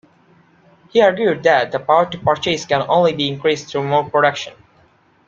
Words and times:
He 0.89 0.99
argued 0.99 1.43
that 1.43 1.71
the 1.71 1.77
power 1.79 2.09
to 2.09 2.17
purchase 2.17 2.65
can 2.65 2.83
only 2.89 3.13
be 3.13 3.27
increased 3.27 3.69
through 3.69 3.83
more 3.83 4.09
production. 4.09 4.55